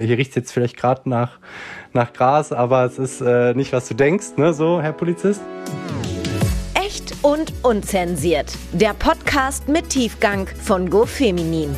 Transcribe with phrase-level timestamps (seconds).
[0.00, 1.38] Hier riecht es jetzt vielleicht gerade nach,
[1.92, 5.40] nach Gras, aber es ist äh, nicht, was du denkst, ne, so, Herr Polizist?
[6.74, 8.52] Echt und unzensiert.
[8.72, 11.76] Der Podcast mit Tiefgang von GoFeminin.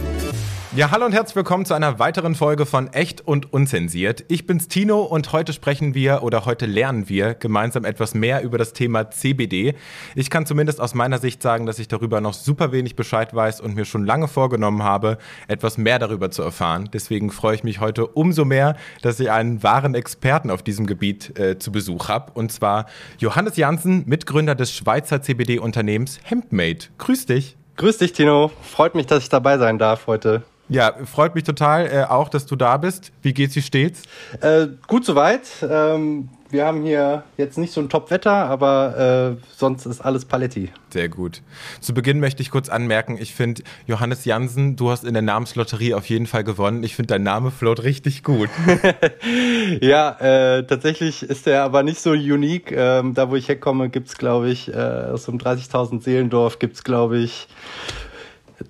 [0.76, 4.27] Ja, hallo und herzlich willkommen zu einer weiteren Folge von Echt und Unzensiert.
[4.29, 8.59] Ich bin's Tino und heute sprechen wir oder heute lernen wir gemeinsam etwas mehr über
[8.59, 9.74] das Thema CBD.
[10.14, 13.62] Ich kann zumindest aus meiner Sicht sagen, dass ich darüber noch super wenig Bescheid weiß
[13.62, 15.16] und mir schon lange vorgenommen habe,
[15.48, 16.90] etwas mehr darüber zu erfahren.
[16.93, 21.38] Deswegen freue ich mich heute umso mehr, dass ich einen wahren Experten auf diesem Gebiet
[21.38, 22.32] äh, zu Besuch habe.
[22.34, 22.84] Und zwar
[23.16, 26.88] Johannes Janssen, Mitgründer des Schweizer CBD-Unternehmens Hempmade.
[26.98, 27.56] Grüß dich.
[27.79, 28.51] Grüß dich, Tino.
[28.60, 30.43] Freut mich, dass ich dabei sein darf heute.
[30.69, 33.12] Ja, freut mich total äh, auch, dass du da bist.
[33.23, 34.02] Wie geht's dir stets?
[34.41, 35.43] Äh, gut soweit.
[35.62, 40.71] Ähm, wir haben hier jetzt nicht so ein Top-Wetter, aber äh, sonst ist alles Paletti.
[40.91, 41.43] Sehr gut.
[41.80, 45.95] Zu Beginn möchte ich kurz anmerken, ich finde, Johannes Jansen, du hast in der Namenslotterie
[45.95, 46.85] auf jeden Fall gewonnen.
[46.85, 48.48] Ich finde, dein Name float richtig gut.
[49.80, 52.73] ja, äh, tatsächlich ist der aber nicht so unique.
[52.73, 56.85] Ähm, da, wo ich herkomme, gibt's glaube ich, äh, aus so einem 30.000 Seelendorf gibt's
[56.85, 57.49] glaube ich,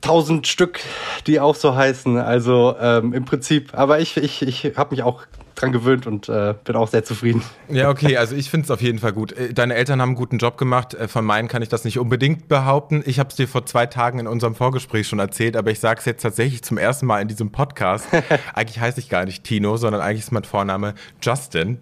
[0.00, 0.80] tausend Stück,
[1.26, 2.18] die auch so heißen.
[2.18, 5.22] Also ähm, im Prinzip, aber ich, ich, ich habe mich auch
[5.56, 7.42] dran gewöhnt und äh, bin auch sehr zufrieden.
[7.68, 9.32] Ja, okay, also ich finde es auf jeden Fall gut.
[9.32, 10.94] Äh, deine Eltern haben einen guten Job gemacht.
[10.94, 13.02] Äh, von meinen kann ich das nicht unbedingt behaupten.
[13.06, 15.98] Ich habe es dir vor zwei Tagen in unserem Vorgespräch schon erzählt, aber ich sage
[16.00, 18.06] es jetzt tatsächlich zum ersten Mal in diesem Podcast.
[18.54, 21.78] eigentlich heiße ich gar nicht Tino, sondern eigentlich ist mein Vorname Justin.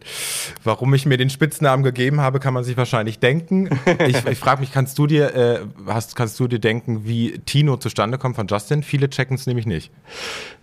[0.62, 3.68] Warum ich mir den Spitznamen gegeben habe, kann man sich wahrscheinlich denken.
[4.06, 7.76] Ich, ich frage mich, kannst du dir, äh, hast, kannst du dir denken, wie Tino
[7.76, 8.82] zustande kommt von Justin?
[8.82, 9.90] Viele checken es nämlich nicht.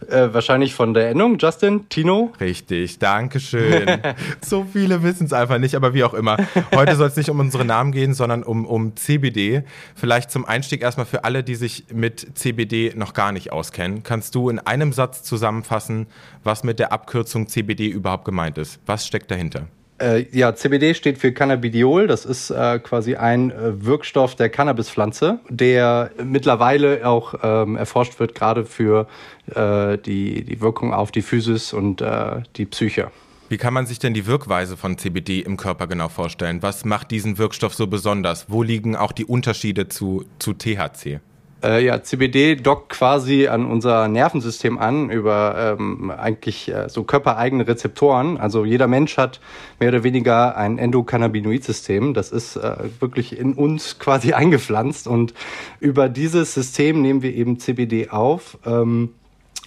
[0.09, 2.31] Äh, wahrscheinlich von der Endung Justin, Tino.
[2.39, 3.99] Richtig, Dankeschön.
[4.41, 6.37] so viele wissen es einfach nicht, aber wie auch immer.
[6.75, 9.63] Heute soll es nicht um unsere Namen gehen, sondern um, um CBD.
[9.95, 14.03] Vielleicht zum Einstieg erstmal für alle, die sich mit CBD noch gar nicht auskennen.
[14.03, 16.07] Kannst du in einem Satz zusammenfassen,
[16.43, 18.79] was mit der Abkürzung CBD überhaupt gemeint ist?
[18.85, 19.67] Was steckt dahinter?
[20.01, 22.07] Äh, ja, CBD steht für Cannabidiol.
[22.07, 28.33] Das ist äh, quasi ein äh, Wirkstoff der Cannabispflanze, der mittlerweile auch ähm, erforscht wird,
[28.33, 29.07] gerade für
[29.53, 33.11] äh, die, die Wirkung auf die Physis und äh, die Psyche.
[33.49, 36.63] Wie kann man sich denn die Wirkweise von CBD im Körper genau vorstellen?
[36.63, 38.45] Was macht diesen Wirkstoff so besonders?
[38.49, 41.19] Wo liegen auch die Unterschiede zu, zu THC?
[41.63, 47.67] Äh, ja, CBD dockt quasi an unser Nervensystem an über ähm, eigentlich äh, so körpereigene
[47.67, 48.37] Rezeptoren.
[48.37, 49.39] Also jeder Mensch hat
[49.79, 52.15] mehr oder weniger ein Endokannabinoid-System.
[52.15, 55.33] Das ist äh, wirklich in uns quasi eingepflanzt und
[55.79, 58.57] über dieses System nehmen wir eben CBD auf.
[58.65, 59.13] Ähm,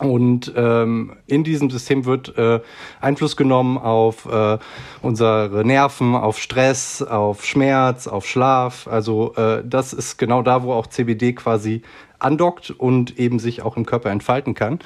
[0.00, 2.60] und ähm, in diesem System wird äh,
[3.00, 4.58] Einfluss genommen auf äh,
[5.02, 8.88] unsere Nerven, auf Stress, auf Schmerz, auf Schlaf.
[8.88, 11.82] Also äh, das ist genau da, wo auch CBD quasi
[12.18, 14.80] andockt und eben sich auch im Körper entfalten kann.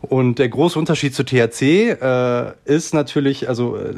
[0.00, 3.94] Und der große Unterschied zu THC äh, ist natürlich, also äh,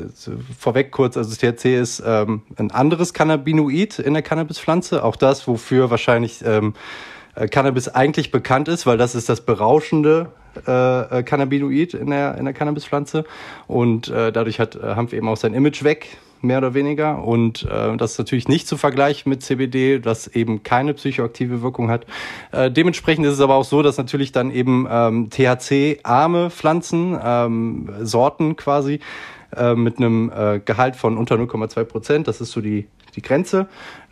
[0.58, 5.90] vorweg kurz, also THC ist ähm, ein anderes Cannabinoid in der Cannabispflanze, auch das, wofür
[5.90, 10.32] wahrscheinlich ähm, äh, Cannabis eigentlich bekannt ist, weil das ist das berauschende
[10.66, 13.24] äh, äh, Cannabinoid in der, in der Cannabispflanze.
[13.66, 17.22] Und äh, dadurch hat äh, Hanf eben auch sein Image weg, mehr oder weniger.
[17.22, 21.90] Und äh, das ist natürlich nicht zu vergleichen mit CBD, das eben keine psychoaktive Wirkung
[21.90, 22.06] hat.
[22.52, 27.90] Äh, dementsprechend ist es aber auch so, dass natürlich dann eben ähm, THC-arme Pflanzen, ähm,
[28.02, 29.00] Sorten quasi,
[29.56, 32.86] äh, mit einem äh, Gehalt von unter 0,2 Prozent, das ist so die,
[33.18, 33.66] die Grenze,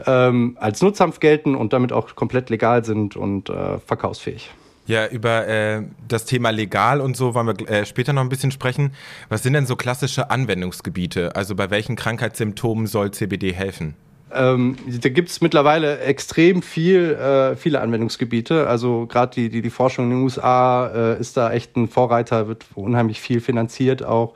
[0.06, 4.50] ähm, als Nutzhanf gelten und damit auch komplett legal sind und äh, verkaufsfähig.
[4.87, 8.53] Ja, über äh, das Thema legal und so wollen wir äh, später noch ein bisschen
[8.53, 8.93] sprechen.
[9.28, 11.34] Was sind denn so klassische Anwendungsgebiete?
[11.34, 13.94] Also bei welchen Krankheitssymptomen soll CBD helfen?
[14.32, 18.66] Ähm, da gibt es mittlerweile extrem viel, äh, viele Anwendungsgebiete.
[18.66, 22.48] Also gerade die, die, die Forschung in den USA äh, ist da echt ein Vorreiter,
[22.48, 24.34] wird unheimlich viel finanziert auch,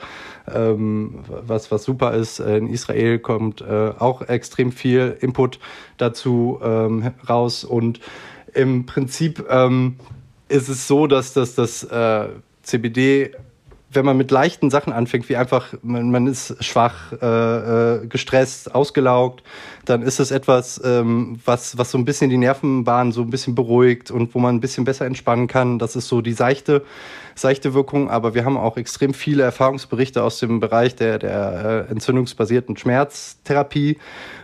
[0.52, 2.38] ähm, was, was super ist.
[2.38, 5.58] In Israel kommt äh, auch extrem viel Input
[5.96, 8.00] dazu ähm, raus und
[8.54, 9.96] im Prinzip ähm,
[10.48, 12.28] ist es so, dass das, das äh,
[12.62, 13.32] CBD,
[13.92, 18.72] wenn man mit leichten Sachen anfängt, wie einfach, man, man ist schwach, äh, äh, gestresst,
[18.72, 19.42] ausgelaugt,
[19.84, 23.56] dann ist es etwas, ähm, was, was so ein bisschen die Nervenbahn so ein bisschen
[23.56, 25.80] beruhigt und wo man ein bisschen besser entspannen kann.
[25.80, 26.84] Das ist so die seichte,
[27.34, 28.10] seichte Wirkung.
[28.10, 33.98] Aber wir haben auch extrem viele Erfahrungsberichte aus dem Bereich der, der äh, entzündungsbasierten Schmerztherapie,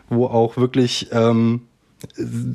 [0.08, 1.62] wo auch wirklich ähm,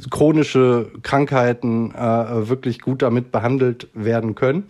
[0.09, 4.65] chronische Krankheiten äh, wirklich gut damit behandelt werden können.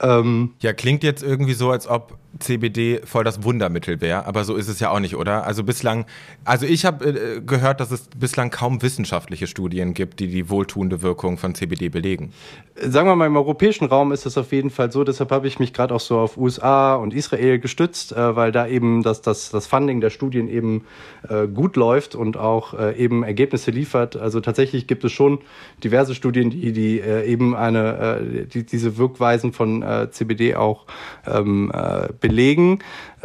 [0.00, 4.56] Ähm, ja, klingt jetzt irgendwie so, als ob CBD voll das Wundermittel wäre, aber so
[4.56, 5.44] ist es ja auch nicht, oder?
[5.44, 6.06] Also bislang,
[6.44, 11.02] also ich habe äh, gehört, dass es bislang kaum wissenschaftliche Studien gibt, die die wohltuende
[11.02, 12.32] Wirkung von CBD belegen.
[12.74, 15.58] Sagen wir mal, im europäischen Raum ist es auf jeden Fall so, deshalb habe ich
[15.58, 19.50] mich gerade auch so auf USA und Israel gestützt, äh, weil da eben das, das,
[19.50, 20.86] das Funding der Studien eben
[21.28, 24.16] äh, gut läuft und auch äh, eben Ergebnisse liefert.
[24.16, 25.40] Also tatsächlich gibt es schon
[25.84, 30.86] diverse Studien, die, die äh, eben eine, äh, die, diese Wirkweisen von CBD auch
[31.26, 32.78] ähm, äh, belegen.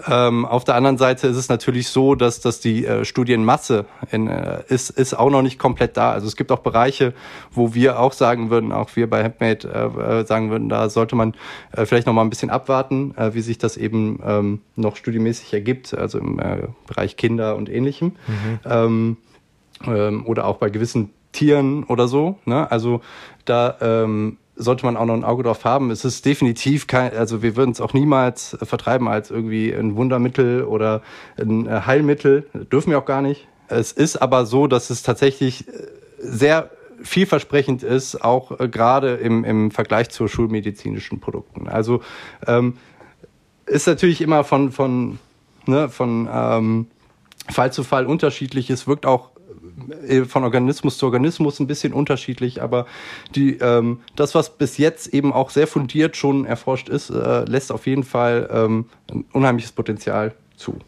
[0.08, 4.28] Ähm, auf der anderen Seite ist es natürlich so, dass, dass die äh, Studienmasse in,
[4.28, 6.12] äh, ist, ist auch noch nicht komplett da.
[6.12, 7.14] Also es gibt auch Bereiche,
[7.52, 11.16] wo wir auch sagen würden, auch wir bei Handmade äh, äh, sagen würden, da sollte
[11.16, 11.34] man
[11.72, 15.54] äh, vielleicht noch mal ein bisschen abwarten, äh, wie sich das eben ähm, noch studienmäßig
[15.54, 18.08] ergibt, also im äh, Bereich Kinder und ähnlichem.
[18.28, 18.60] Mhm.
[18.66, 19.18] Ähm,
[19.86, 22.38] ähm, oder auch bei gewissen Tieren oder so.
[22.46, 22.70] Ne?
[22.70, 23.02] Also
[23.46, 25.92] da ähm, sollte man auch noch ein Auge drauf haben.
[25.92, 30.64] Es ist definitiv kein, also wir würden es auch niemals vertreiben als irgendwie ein Wundermittel
[30.64, 31.02] oder
[31.40, 32.48] ein äh, Heilmittel.
[32.72, 33.48] Dürfen wir auch gar nicht.
[33.68, 35.72] Es ist aber so, dass es tatsächlich äh,
[36.20, 36.72] sehr
[37.02, 41.68] vielversprechend ist, auch äh, gerade im, im Vergleich zu schulmedizinischen Produkten.
[41.68, 42.02] Also
[42.46, 42.78] ähm,
[43.66, 45.20] ist natürlich immer von, von,
[45.66, 46.88] ne, von ähm,
[47.50, 48.70] Fall zu Fall unterschiedlich.
[48.70, 49.37] Es wirkt auch äh,
[50.28, 52.86] von Organismus zu Organismus ein bisschen unterschiedlich, aber
[53.36, 57.72] die, ähm, das, was bis jetzt eben auch sehr fundiert schon erforscht ist, äh, lässt
[57.72, 60.80] auf jeden Fall ähm, ein unheimliches Potenzial zu.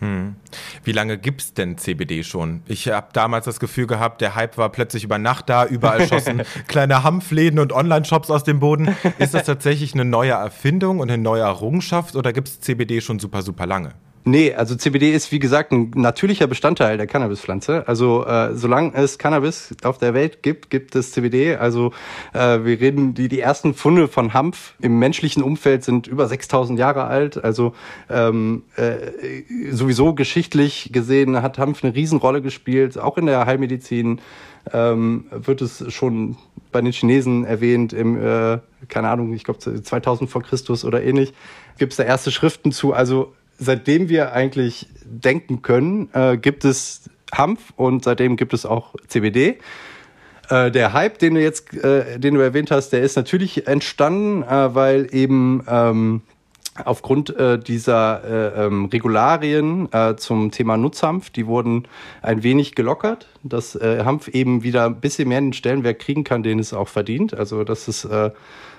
[0.00, 0.36] Hm.
[0.84, 2.62] Wie lange gibt es denn CBD schon?
[2.66, 6.42] Ich habe damals das Gefühl gehabt, der Hype war plötzlich über Nacht da, überall schossen
[6.68, 8.94] kleine Hanfläden und Online-Shops aus dem Boden.
[9.18, 13.18] Ist das tatsächlich eine neue Erfindung und eine neue Errungenschaft oder gibt es CBD schon
[13.18, 13.94] super, super lange?
[14.24, 17.88] Nee, also CBD ist wie gesagt ein natürlicher Bestandteil der Cannabispflanze.
[17.88, 21.56] Also äh, solange es Cannabis auf der Welt gibt, gibt es CBD.
[21.56, 21.92] Also
[22.34, 26.78] äh, wir reden, die, die ersten Funde von Hanf im menschlichen Umfeld sind über 6000
[26.78, 27.42] Jahre alt.
[27.42, 27.74] Also
[28.10, 34.20] ähm, äh, sowieso geschichtlich gesehen hat Hanf eine Riesenrolle gespielt, auch in der Heilmedizin.
[34.72, 36.36] Ähm, wird es schon
[36.72, 41.32] bei den Chinesen erwähnt, im, äh, keine Ahnung, ich glaube 2000 vor Christus oder ähnlich,
[41.78, 42.92] gibt es da erste Schriften zu.
[42.92, 48.94] Also seitdem wir eigentlich denken können, äh, gibt es Hanf und seitdem gibt es auch
[49.06, 49.58] CBD.
[50.48, 54.42] Äh, der Hype, den du jetzt, äh, den du erwähnt hast, der ist natürlich entstanden,
[54.42, 56.22] äh, weil eben ähm,
[56.84, 61.88] aufgrund äh, dieser äh, ähm, Regularien zum Thema Nutzhanf, die wurden
[62.22, 66.60] ein wenig gelockert, dass Hanf eben wieder ein bisschen mehr den Stellenwert kriegen kann, den
[66.60, 67.34] es auch verdient.
[67.34, 68.08] Also dass es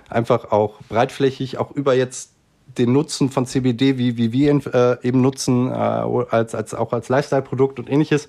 [0.08, 2.32] einfach auch breitflächig, auch über jetzt
[2.78, 6.94] den Nutzen von CBD, wie, wie wir ihn äh, eben nutzen, äh, als, als, auch
[6.94, 8.28] als Lifestyle-Produkt und ähnliches,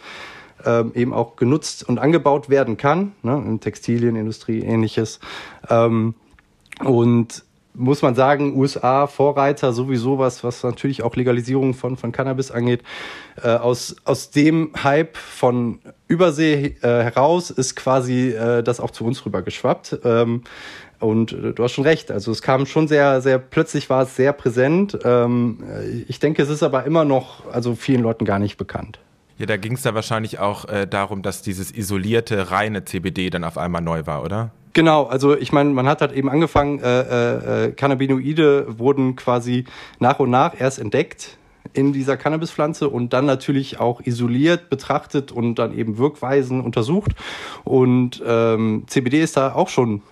[0.65, 5.21] ähm, eben auch genutzt und angebaut werden kann, ne, in Textilienindustrie, ähnliches.
[5.69, 6.15] Ähm,
[6.85, 7.45] und
[7.75, 12.83] muss man sagen, USA Vorreiter sowieso was, was natürlich auch Legalisierung von, von Cannabis angeht.
[13.43, 15.79] Äh, aus, aus dem Hype von
[16.09, 20.01] Übersee äh, heraus ist quasi äh, das auch zu uns rüber geschwappt.
[20.05, 20.43] Ähm,
[21.01, 22.11] und äh, du hast schon recht.
[22.11, 24.99] Also es kam schon sehr, sehr plötzlich war es sehr präsent.
[25.05, 25.59] Ähm,
[26.07, 29.01] ich denke, es ist aber immer noch, also vielen Leuten gar nicht bekannt.
[29.39, 33.43] Ja, da ging es da wahrscheinlich auch äh, darum, dass dieses isolierte, reine CBD dann
[33.43, 34.51] auf einmal neu war, oder?
[34.75, 39.65] Genau, also ich meine, man hat halt eben angefangen, äh, äh, äh Cannabinoide wurden quasi
[39.99, 41.39] nach und nach erst entdeckt
[41.73, 47.13] in dieser Cannabispflanze und dann natürlich auch isoliert betrachtet und dann eben Wirkweisen untersucht.
[47.65, 50.03] Und ähm, CBD ist da auch schon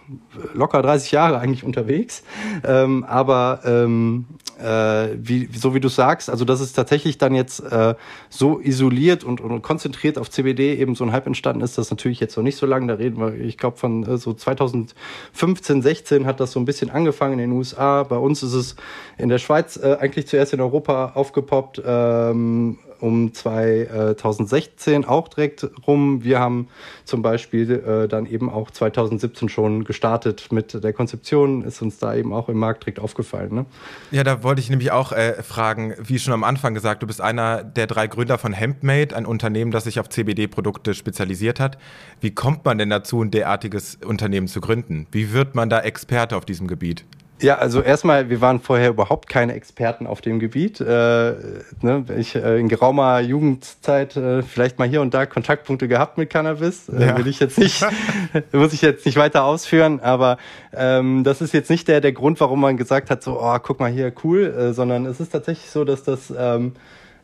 [0.54, 2.22] locker 30 Jahre eigentlich unterwegs.
[2.64, 4.26] Ähm, aber ähm,
[4.58, 7.94] äh, wie, so wie du sagst, also dass es tatsächlich dann jetzt äh,
[8.28, 12.20] so isoliert und, und konzentriert auf CBD eben so ein Hype entstanden ist, das natürlich
[12.20, 12.86] jetzt noch nicht so lange.
[12.86, 16.90] Da reden wir, ich glaube, von äh, so 2015, 16 hat das so ein bisschen
[16.90, 18.02] angefangen in den USA.
[18.02, 18.76] Bei uns ist es
[19.16, 21.82] in der Schweiz äh, eigentlich zuerst in Europa aufgepoppt.
[21.84, 26.24] Ähm, um 2016 auch direkt rum.
[26.24, 26.68] Wir haben
[27.04, 32.14] zum Beispiel äh, dann eben auch 2017 schon gestartet mit der Konzeption, ist uns da
[32.14, 33.54] eben auch im Markt direkt aufgefallen.
[33.54, 33.66] Ne?
[34.10, 37.20] Ja, da wollte ich nämlich auch äh, fragen, wie schon am Anfang gesagt, du bist
[37.20, 41.78] einer der drei Gründer von Hempmade, ein Unternehmen, das sich auf CBD-Produkte spezialisiert hat.
[42.20, 45.06] Wie kommt man denn dazu, ein derartiges Unternehmen zu gründen?
[45.12, 47.04] Wie wird man da Experte auf diesem Gebiet?
[47.40, 50.80] Ja, also erstmal, wir waren vorher überhaupt keine Experten auf dem Gebiet.
[50.80, 56.18] Äh, ne, ich äh, in geraumer Jugendzeit äh, vielleicht mal hier und da Kontaktpunkte gehabt
[56.18, 56.88] mit Cannabis.
[56.88, 57.18] Äh, ja.
[57.18, 57.86] Will ich jetzt nicht,
[58.52, 60.38] muss ich jetzt nicht weiter ausführen, aber
[60.74, 63.78] ähm, das ist jetzt nicht der, der Grund, warum man gesagt hat, so, oh, guck
[63.78, 66.72] mal hier, cool, äh, sondern es ist tatsächlich so, dass das ähm,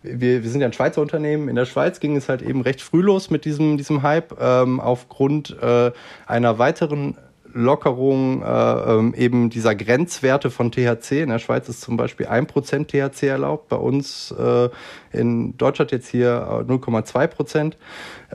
[0.05, 1.49] wir, wir sind ja ein Schweizer Unternehmen.
[1.49, 4.79] In der Schweiz ging es halt eben recht früh los mit diesem, diesem Hype, ähm,
[4.79, 5.93] aufgrund äh,
[6.27, 7.17] einer weiteren
[7.55, 11.23] Lockerung äh, ähm, eben dieser Grenzwerte von THC.
[11.23, 14.69] In der Schweiz ist zum Beispiel 1% THC erlaubt, bei uns äh,
[15.13, 17.75] in Deutschland jetzt hier 0,2%,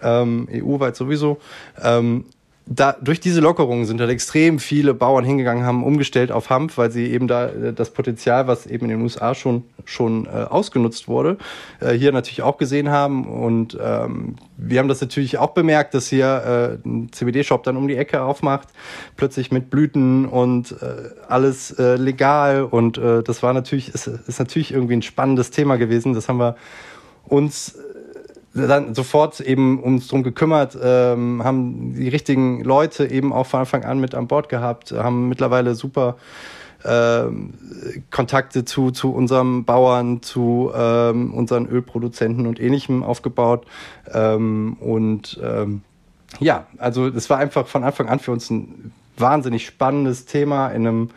[0.02, 1.38] ähm, EU-weit sowieso.
[1.82, 2.26] Ähm,
[2.72, 6.92] da, durch diese Lockerungen sind halt extrem viele Bauern hingegangen, haben umgestellt auf Hanf, weil
[6.92, 11.08] sie eben da äh, das Potenzial, was eben in den USA schon, schon äh, ausgenutzt
[11.08, 11.38] wurde,
[11.80, 13.28] äh, hier natürlich auch gesehen haben.
[13.28, 17.88] Und ähm, wir haben das natürlich auch bemerkt, dass hier äh, ein CBD-Shop dann um
[17.88, 18.68] die Ecke aufmacht,
[19.18, 22.64] plötzlich mit Blüten und äh, alles äh, legal.
[22.64, 26.14] Und äh, das war natürlich, ist, ist natürlich irgendwie ein spannendes Thema gewesen.
[26.14, 26.56] Das haben wir
[27.26, 27.76] uns
[28.68, 33.84] dann sofort eben uns drum gekümmert, ähm, haben die richtigen Leute eben auch von Anfang
[33.84, 36.18] an mit an Bord gehabt, haben mittlerweile super
[36.86, 37.54] ähm,
[38.10, 43.66] Kontakte zu, zu unserem Bauern, zu ähm, unseren Ölproduzenten und ähnlichem aufgebaut.
[44.14, 45.82] Ähm, und ähm,
[46.40, 50.88] ja, also das war einfach von Anfang an für uns ein wahnsinnig spannendes Thema in
[50.88, 51.10] einem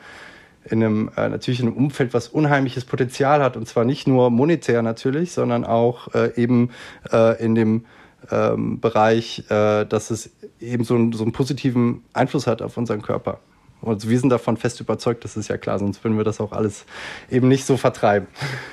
[0.65, 4.31] in einem äh, natürlich in einem Umfeld, was unheimliches Potenzial hat und zwar nicht nur
[4.31, 6.71] monetär natürlich, sondern auch äh, eben
[7.13, 7.85] äh, in dem
[8.31, 13.41] ähm, Bereich, äh, dass es eben so, so einen positiven Einfluss hat auf unseren Körper.
[13.83, 16.53] Und wir sind davon fest überzeugt, das ist ja klar, sonst würden wir das auch
[16.53, 16.85] alles
[17.31, 18.29] eben nicht so vertreiben.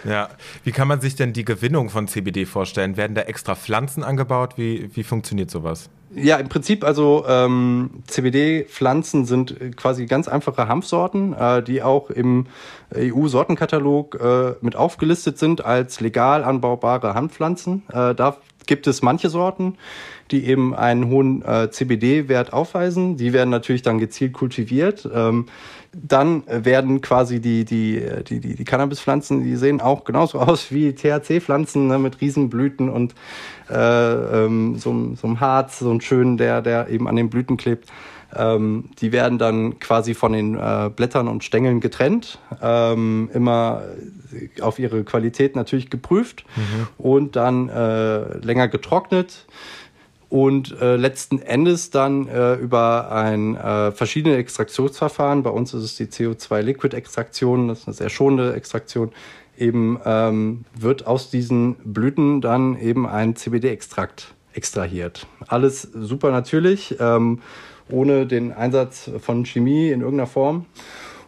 [0.05, 0.29] Ja,
[0.63, 2.95] wie kann man sich denn die Gewinnung von CBD vorstellen?
[2.95, 4.53] Werden da extra Pflanzen angebaut?
[4.57, 5.89] Wie, wie funktioniert sowas?
[6.15, 12.47] Ja, im Prinzip also ähm, CBD-Pflanzen sind quasi ganz einfache Hanfsorten, äh, die auch im
[12.95, 17.83] EU-Sortenkatalog äh, mit aufgelistet sind als legal anbaubare Hanfpflanzen.
[17.89, 18.37] Äh, da
[18.69, 19.75] gibt es manche Sorten,
[20.29, 23.17] die eben einen hohen äh, CBD-Wert aufweisen.
[23.17, 25.09] Die werden natürlich dann gezielt kultiviert.
[25.11, 25.47] Ähm,
[25.91, 30.93] dann werden quasi die, die, die, die, die Cannabispflanzen, die sehen auch genauso aus wie
[30.93, 33.15] THC-Pflanzen ne, mit Riesenblüten und
[33.71, 37.57] äh, ähm, so, so einem Harz, so einem schönen, der, der eben an den Blüten
[37.57, 37.89] klebt.
[38.35, 43.83] Ähm, die werden dann quasi von den äh, Blättern und Stängeln getrennt, ähm, immer
[44.61, 46.87] auf ihre Qualität natürlich geprüft mhm.
[46.97, 49.47] und dann äh, länger getrocknet
[50.29, 55.95] und äh, letzten Endes dann äh, über ein äh, verschiedene Extraktionsverfahren, bei uns ist es
[55.95, 59.11] die CO2-Liquid-Extraktion, das ist eine sehr schonende Extraktion,
[59.57, 65.27] eben ähm, wird aus diesen Blüten dann eben ein CBD-Extrakt extrahiert.
[65.47, 67.39] Alles super natürlich, ähm,
[67.89, 70.65] ohne den Einsatz von Chemie in irgendeiner Form.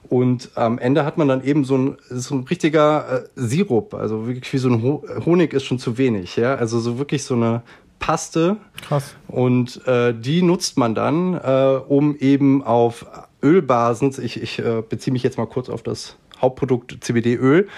[0.09, 4.27] Und am Ende hat man dann eben so ein, so ein richtiger äh, Sirup, also
[4.27, 4.81] wirklich wie so ein
[5.25, 6.55] Honig ist schon zu wenig, ja.
[6.55, 7.61] Also so wirklich so eine
[7.99, 8.57] Paste.
[8.81, 9.15] Krass.
[9.29, 13.05] Und äh, die nutzt man dann, äh, um eben auf
[13.41, 17.69] Ölbasen, ich, ich äh, beziehe mich jetzt mal kurz auf das Hauptprodukt CBD-Öl,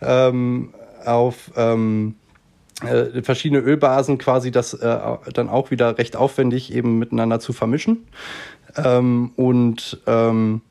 [0.00, 0.72] ähm,
[1.04, 2.14] auf ähm,
[2.82, 4.98] äh, verschiedene Ölbasen quasi das äh,
[5.32, 8.06] dann auch wieder recht aufwendig eben miteinander zu vermischen.
[8.76, 10.62] Ähm, und ähm,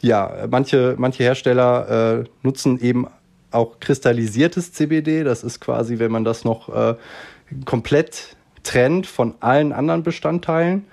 [0.00, 3.06] ja, manche, manche Hersteller äh, nutzen eben
[3.50, 5.24] auch kristallisiertes CBD.
[5.24, 6.94] Das ist quasi, wenn man das noch äh,
[7.64, 10.84] komplett trennt von allen anderen Bestandteilen.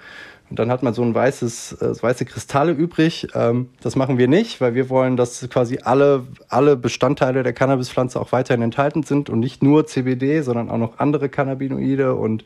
[0.50, 3.28] Und dann hat man so ein weißes, äh, weiße Kristalle übrig.
[3.34, 8.20] Ähm, das machen wir nicht, weil wir wollen, dass quasi alle, alle Bestandteile der Cannabispflanze
[8.20, 12.46] auch weiterhin enthalten sind und nicht nur CBD, sondern auch noch andere Cannabinoide und,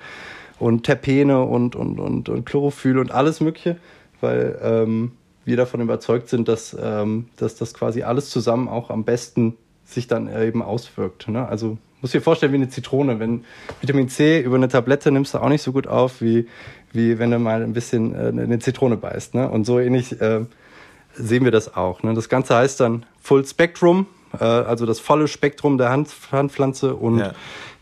[0.59, 3.77] und Terpene und, und, und, und Chlorophyll und alles Mögliche,
[4.21, 5.11] weil ähm,
[5.43, 10.07] wir davon überzeugt sind, dass, ähm, dass das quasi alles zusammen auch am besten sich
[10.07, 11.27] dann eben auswirkt.
[11.27, 11.45] Ne?
[11.47, 13.19] Also muss dir vorstellen wie eine Zitrone.
[13.19, 13.45] Wenn
[13.81, 16.47] Vitamin C über eine Tablette nimmst du auch nicht so gut auf, wie,
[16.91, 19.35] wie wenn du mal ein bisschen äh, eine Zitrone beißt.
[19.35, 19.49] Ne?
[19.49, 20.45] Und so ähnlich äh,
[21.13, 22.03] sehen wir das auch.
[22.03, 22.13] Ne?
[22.13, 24.07] Das Ganze heißt dann Full Spectrum,
[24.39, 26.95] äh, also das volle Spektrum der Hand, Handpflanze.
[26.95, 27.33] Und ja.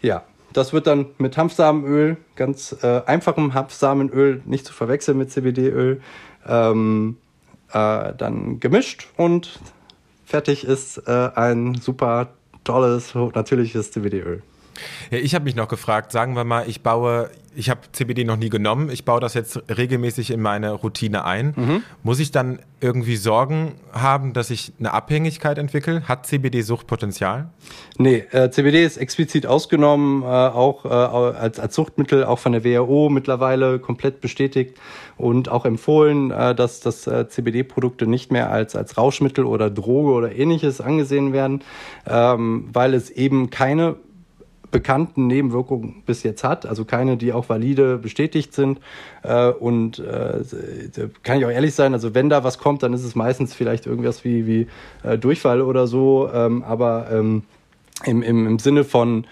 [0.02, 0.24] ja.
[0.54, 6.02] das wird dann mit Hanfsamenöl, ganz äh, einfachem Hanfsamenöl, nicht zu verwechseln mit CBD-Öl,
[6.48, 7.18] ähm,
[7.72, 9.60] äh, dann gemischt und
[10.26, 12.30] fertig ist äh, ein super
[12.68, 14.42] tolles, natürliches CBD-Öl.
[15.10, 18.38] Ja, ich habe mich noch gefragt, sagen wir mal, ich baue, ich habe CBD noch
[18.38, 21.54] nie genommen, ich baue das jetzt regelmäßig in meine Routine ein.
[21.56, 21.84] Mhm.
[22.04, 26.08] Muss ich dann irgendwie Sorgen haben, dass ich eine Abhängigkeit entwickle?
[26.08, 27.50] Hat CBD Suchtpotenzial?
[27.98, 32.64] Nee, äh, CBD ist explizit ausgenommen, äh, auch äh, als, als Suchtmittel, auch von der
[32.64, 34.78] WHO mittlerweile komplett bestätigt
[35.18, 40.12] und auch empfohlen, äh, dass, dass äh, CBD-Produkte nicht mehr als, als Rauschmittel oder Droge
[40.12, 41.64] oder ähnliches angesehen werden,
[42.06, 43.96] ähm, weil es eben keine
[44.72, 48.80] bekannten Nebenwirkungen bis jetzt hat, also keine, die auch valide bestätigt sind.
[49.24, 50.44] Äh, und äh,
[51.24, 53.86] kann ich auch ehrlich sein, also wenn da was kommt, dann ist es meistens vielleicht
[53.86, 54.68] irgendwas wie, wie
[55.04, 57.44] äh, Durchfall oder so, ähm, aber ähm,
[58.06, 59.26] im, im, im Sinne von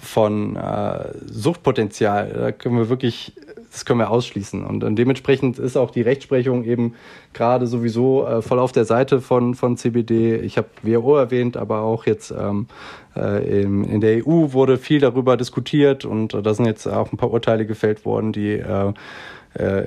[0.00, 3.32] von äh, Suchtpotenzial, da können wir wirklich,
[3.76, 4.64] das können wir ausschließen.
[4.64, 6.94] Und, dementsprechend ist auch die Rechtsprechung eben
[7.34, 10.36] gerade sowieso äh, voll auf der Seite von, von CBD.
[10.36, 12.68] Ich habe WHO erwähnt, aber auch jetzt ähm,
[13.14, 17.30] äh, in, der EU wurde viel darüber diskutiert und da sind jetzt auch ein paar
[17.30, 18.94] Urteile gefällt worden, die äh,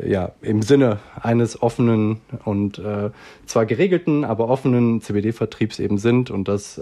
[0.07, 2.81] ja, im Sinne eines offenen und
[3.45, 6.31] zwar geregelten, aber offenen CBD-Vertriebs eben sind.
[6.31, 6.81] Und das,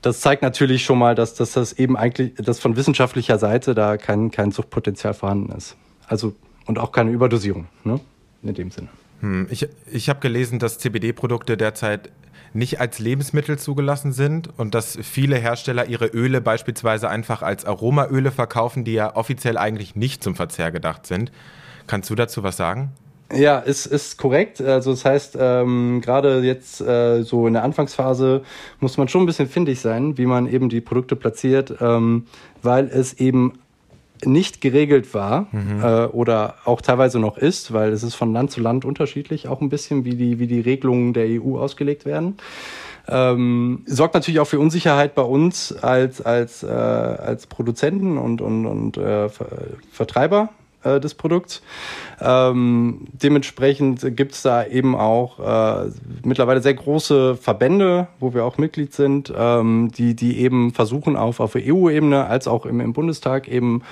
[0.00, 3.98] das zeigt natürlich schon mal, dass, dass das eben eigentlich, dass von wissenschaftlicher Seite da
[3.98, 5.76] kein, kein Suchtpotenzial vorhanden ist.
[6.12, 6.34] Also
[6.66, 7.98] und auch keine Überdosierung, ne?
[8.42, 8.88] In dem Sinne.
[9.20, 12.10] Hm, ich ich habe gelesen, dass CBD-Produkte derzeit
[12.52, 18.30] nicht als Lebensmittel zugelassen sind und dass viele Hersteller ihre Öle beispielsweise einfach als Aromaöle
[18.30, 21.32] verkaufen, die ja offiziell eigentlich nicht zum Verzehr gedacht sind.
[21.86, 22.92] Kannst du dazu was sagen?
[23.34, 24.60] Ja, ist, ist korrekt.
[24.60, 28.42] Also das heißt, ähm, gerade jetzt äh, so in der Anfangsphase
[28.80, 32.26] muss man schon ein bisschen findig sein, wie man eben die Produkte platziert, ähm,
[32.60, 33.61] weil es eben
[34.24, 35.82] nicht geregelt war mhm.
[35.82, 39.60] äh, oder auch teilweise noch ist, weil es ist von Land zu Land unterschiedlich, auch
[39.60, 42.36] ein bisschen, wie die, wie die Regelungen der EU ausgelegt werden.
[43.08, 48.66] Ähm, sorgt natürlich auch für Unsicherheit bei uns als, als, äh, als Produzenten und, und,
[48.66, 49.28] und äh,
[49.90, 50.50] Vertreiber
[50.84, 51.62] äh, des Produkts.
[52.20, 55.90] Ähm, dementsprechend gibt es da eben auch äh,
[56.24, 61.40] mittlerweile sehr große Verbände, wo wir auch Mitglied sind, ähm, die, die eben versuchen, auf,
[61.40, 63.82] auf EU-Ebene als auch im, im Bundestag eben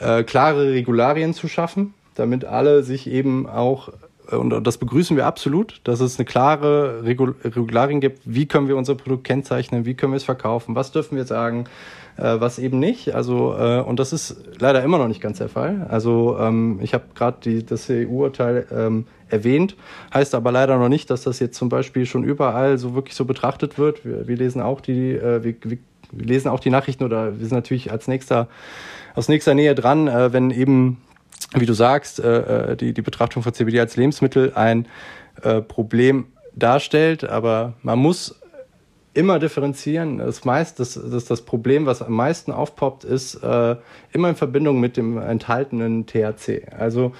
[0.00, 3.90] äh, klare Regularien zu schaffen, damit alle sich eben auch
[4.30, 8.94] und das begrüßen wir absolut, dass es eine klare Regularien gibt, wie können wir unser
[8.94, 11.66] Produkt kennzeichnen, wie können wir es verkaufen, was dürfen wir sagen,
[12.16, 13.14] äh, was eben nicht.
[13.14, 15.86] Also äh, und das ist leider immer noch nicht ganz der Fall.
[15.88, 19.76] Also ähm, ich habe gerade das EU-Urteil ähm, erwähnt,
[20.12, 23.24] heißt aber leider noch nicht, dass das jetzt zum Beispiel schon überall so wirklich so
[23.24, 24.04] betrachtet wird.
[24.04, 25.78] Wir, wir lesen auch die, äh, wir, wir,
[26.12, 28.48] lesen auch die Nachrichten oder wir sind natürlich als nächster
[29.14, 30.98] aus nächster Nähe dran, äh, wenn eben
[31.54, 34.86] wie du sagst, äh, äh die, die Betrachtung von CBD als Lebensmittel ein
[35.42, 38.40] äh, Problem darstellt, aber man muss
[39.14, 40.18] immer differenzieren.
[40.18, 43.76] Das, meist, das, das, das Problem, was am meisten aufpoppt, ist äh,
[44.12, 46.72] immer in Verbindung mit dem enthaltenen THC.
[46.76, 47.12] Also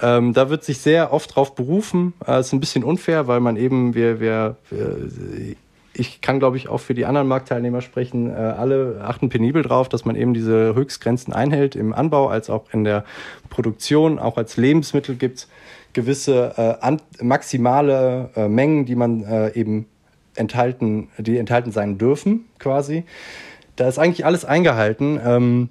[0.00, 2.12] ähm, da wird sich sehr oft drauf berufen.
[2.26, 5.56] Äh, ist ein bisschen unfair, weil man eben, wir, wir, wir
[5.98, 8.30] ich kann, glaube ich, auch für die anderen Marktteilnehmer sprechen.
[8.30, 12.72] Äh, alle achten penibel drauf, dass man eben diese Höchstgrenzen einhält im Anbau als auch
[12.72, 13.04] in der
[13.50, 14.18] Produktion.
[14.18, 15.48] Auch als Lebensmittel gibt es
[15.92, 19.86] gewisse äh, maximale äh, Mengen, die man äh, eben
[20.34, 23.04] enthalten, die enthalten sein dürfen, quasi.
[23.76, 25.20] Da ist eigentlich alles eingehalten.
[25.24, 25.68] Ähm,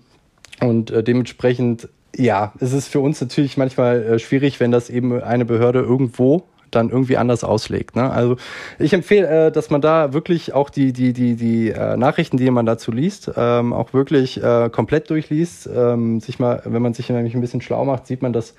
[0.59, 5.21] und äh, dementsprechend, ja, es ist für uns natürlich manchmal äh, schwierig, wenn das eben
[5.21, 7.95] eine Behörde irgendwo dann irgendwie anders auslegt.
[7.95, 8.09] Ne?
[8.09, 8.37] Also
[8.79, 12.49] ich empfehle, äh, dass man da wirklich auch die, die, die, die äh, Nachrichten, die
[12.49, 15.69] man dazu liest, ähm, auch wirklich äh, komplett durchliest.
[15.73, 18.55] Ähm, sich mal, wenn man sich nämlich ein bisschen schlau macht, sieht man, dass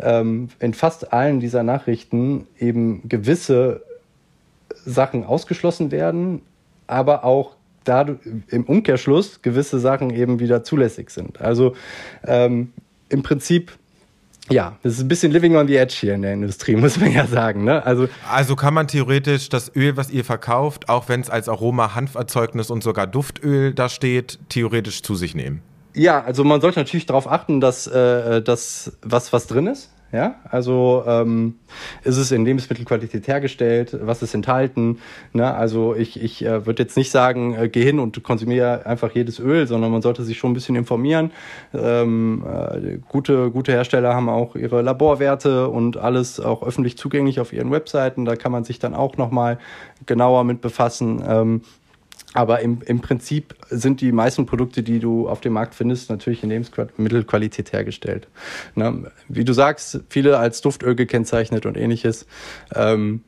[0.00, 3.82] ähm, in fast allen dieser Nachrichten eben gewisse
[4.84, 6.42] Sachen ausgeschlossen werden,
[6.86, 8.06] aber auch da
[8.48, 11.40] im Umkehrschluss gewisse Sachen eben wieder zulässig sind.
[11.40, 11.74] Also
[12.26, 12.72] ähm,
[13.08, 13.72] im Prinzip
[14.50, 17.12] ja, das ist ein bisschen living on the edge hier in der Industrie, muss man
[17.12, 17.64] ja sagen.
[17.64, 17.84] Ne?
[17.84, 21.94] Also, also kann man theoretisch das Öl, was ihr verkauft, auch wenn es als Aroma
[21.94, 25.62] Hanferzeugnis und sogar Duftöl da steht, theoretisch zu sich nehmen?
[25.94, 30.36] Ja, also man sollte natürlich darauf achten, dass äh, das, was, was drin ist, ja,
[30.48, 31.56] also ähm,
[32.02, 35.00] ist es in Lebensmittelqualität hergestellt, was ist enthalten.
[35.34, 35.52] Ne?
[35.52, 39.38] Also ich, ich äh, würde jetzt nicht sagen, äh, geh hin und konsumiere einfach jedes
[39.38, 41.30] Öl, sondern man sollte sich schon ein bisschen informieren.
[41.74, 47.52] Ähm, äh, gute, gute Hersteller haben auch ihre Laborwerte und alles auch öffentlich zugänglich auf
[47.52, 48.24] ihren Webseiten.
[48.24, 49.58] Da kann man sich dann auch nochmal
[50.06, 51.22] genauer mit befassen.
[51.28, 51.60] Ähm,
[52.34, 56.42] aber im, im Prinzip sind die meisten Produkte, die du auf dem Markt findest, natürlich
[56.42, 58.28] in Lebensmittelqualität hergestellt.
[58.74, 59.10] Ne?
[59.28, 62.26] Wie du sagst, viele als Duftöl gekennzeichnet und ähnliches.
[62.74, 63.22] Ähm,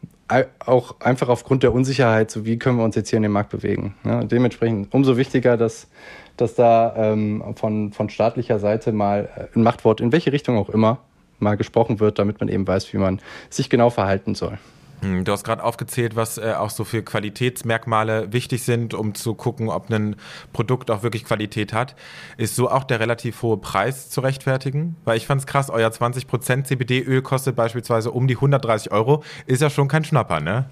[0.65, 3.51] auch einfach aufgrund der Unsicherheit, so wie können wir uns jetzt hier in den Markt
[3.51, 3.97] bewegen.
[4.05, 4.25] Ne?
[4.27, 5.89] Dementsprechend umso wichtiger, dass,
[6.37, 10.99] dass da ähm, von, von staatlicher Seite mal ein Machtwort, in welche Richtung auch immer,
[11.41, 14.59] mal gesprochen wird, damit man eben weiß, wie man sich genau verhalten soll.
[15.01, 19.35] Hm, du hast gerade aufgezählt, was äh, auch so für Qualitätsmerkmale wichtig sind, um zu
[19.35, 20.17] gucken, ob ein
[20.53, 21.97] Produkt auch wirklich Qualität hat.
[22.37, 24.97] Ist so auch der relativ hohe Preis zu rechtfertigen?
[25.05, 29.25] Weil ich fand es krass, euer 20% CBD-Öl kostet beispielsweise um die 130 Euro.
[29.47, 30.69] Ist ja schon kein Schnapper, ne?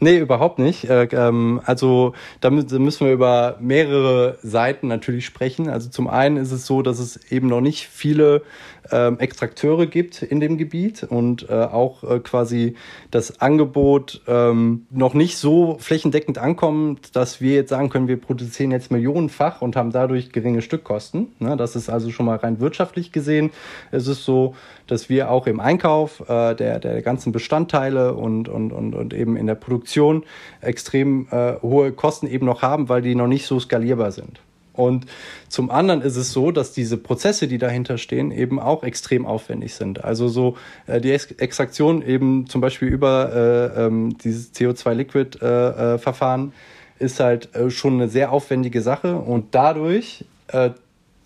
[0.00, 0.84] Nee, überhaupt nicht.
[0.84, 5.68] Äh, ähm, also da müssen wir über mehrere Seiten natürlich sprechen.
[5.68, 8.42] Also zum einen ist es so, dass es eben noch nicht viele
[8.90, 12.74] ähm, Extrakteure gibt in dem Gebiet und äh, auch äh, quasi
[13.10, 18.18] das Angebot Angebot ähm, noch nicht so flächendeckend ankommt, dass wir jetzt sagen können, wir
[18.18, 21.28] produzieren jetzt millionenfach und haben dadurch geringe Stückkosten.
[21.38, 21.56] Ne?
[21.56, 23.50] Das ist also schon mal rein wirtschaftlich gesehen.
[23.90, 24.54] Es ist so,
[24.86, 29.36] dass wir auch im Einkauf äh, der, der ganzen Bestandteile und, und, und, und eben
[29.36, 30.24] in der Produktion
[30.62, 34.40] extrem äh, hohe Kosten eben noch haben, weil die noch nicht so skalierbar sind.
[34.78, 35.06] Und
[35.48, 39.74] zum anderen ist es so, dass diese Prozesse, die dahinter stehen, eben auch extrem aufwendig
[39.74, 40.04] sind.
[40.04, 46.52] Also so äh, die Ex Extraktion eben zum Beispiel über äh, ähm, dieses CO2-Liquid-Verfahren
[47.00, 50.70] äh, ist halt äh, schon eine sehr aufwendige Sache und dadurch äh,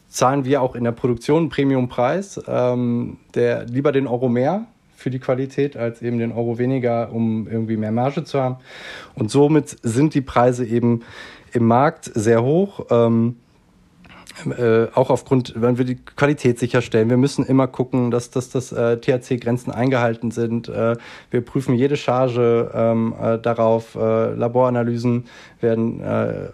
[0.09, 5.11] zahlen wir auch in der Produktion einen Premiumpreis, ähm, der lieber den Euro mehr für
[5.11, 8.57] die Qualität als eben den Euro weniger, um irgendwie mehr Marge zu haben.
[9.15, 11.03] Und somit sind die Preise eben
[11.53, 12.87] im Markt sehr hoch.
[12.91, 13.37] Ähm,
[14.47, 17.11] äh, auch aufgrund, wenn wir die Qualität sicherstellen.
[17.11, 20.68] Wir müssen immer gucken, dass, dass, dass äh, THC-Grenzen eingehalten sind.
[20.68, 20.97] Äh,
[21.31, 23.95] wir prüfen jede Charge ähm, äh, darauf.
[23.95, 25.27] Äh, Laboranalysen
[25.61, 26.49] werden äh,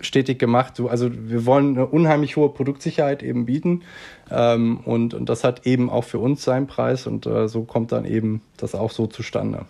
[0.00, 0.80] stetig gemacht.
[0.80, 3.82] Also wir wollen eine unheimlich hohe Produktsicherheit eben bieten.
[4.30, 7.06] Ähm, und, und das hat eben auch für uns seinen Preis.
[7.06, 9.66] Und äh, so kommt dann eben das auch so zustande.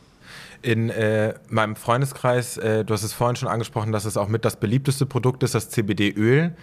[0.62, 4.44] In äh, meinem Freundeskreis, äh, du hast es vorhin schon angesprochen, dass es auch mit
[4.44, 6.55] das beliebteste Produkt ist, das CBD-Öl.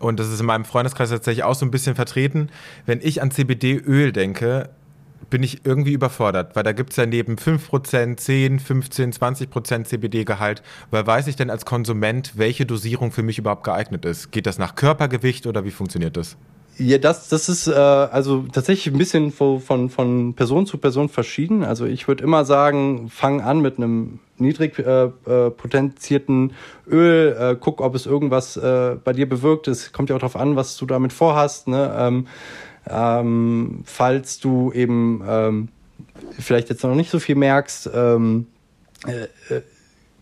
[0.00, 2.48] Und das ist in meinem Freundeskreis tatsächlich auch so ein bisschen vertreten.
[2.86, 4.70] Wenn ich an CBD-Öl denke,
[5.28, 10.62] bin ich irgendwie überfordert, weil da gibt es ja neben 5%, 10, 15, 20% CBD-Gehalt.
[10.90, 14.32] Woher weiß ich denn als Konsument, welche Dosierung für mich überhaupt geeignet ist?
[14.32, 16.36] Geht das nach Körpergewicht oder wie funktioniert das?
[16.78, 21.08] Ja, das, das ist äh, also tatsächlich ein bisschen von, von, von Person zu Person
[21.08, 21.62] verschieden.
[21.62, 26.54] Also ich würde immer sagen, fang an mit einem niedrig äh, äh, potenzierten
[26.88, 29.68] Öl, äh, guck, ob es irgendwas äh, bei dir bewirkt.
[29.68, 31.68] Es kommt ja auch darauf an, was du damit vorhast.
[31.68, 31.94] Ne?
[31.98, 32.26] Ähm,
[32.88, 35.68] ähm, falls du eben ähm,
[36.38, 38.46] vielleicht jetzt noch nicht so viel merkst, ähm,
[39.06, 39.62] äh, äh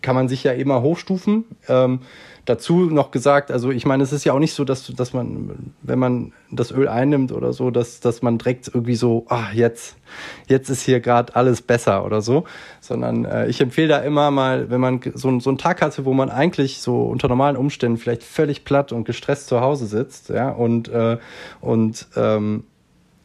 [0.00, 1.44] kann man sich ja immer hochstufen.
[1.68, 2.00] Ähm,
[2.48, 5.72] dazu noch gesagt, also ich meine, es ist ja auch nicht so, dass, dass man,
[5.82, 9.96] wenn man das Öl einnimmt oder so, dass, dass man direkt irgendwie so, ah, jetzt,
[10.46, 12.44] jetzt ist hier gerade alles besser oder so,
[12.80, 16.14] sondern äh, ich empfehle da immer mal, wenn man so, so einen Tag hatte, wo
[16.14, 20.48] man eigentlich so unter normalen Umständen vielleicht völlig platt und gestresst zu Hause sitzt, ja,
[20.48, 21.18] und, äh,
[21.60, 22.64] und ähm,